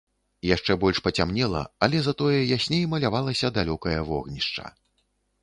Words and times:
Яшчэ 0.51 0.75
больш 0.83 1.01
пацямнела, 1.07 1.61
але 1.87 1.97
затое 2.07 2.39
ясней 2.55 2.83
малявалася 2.95 3.53
далёкае 3.61 3.95
вогнішча. 4.11 4.65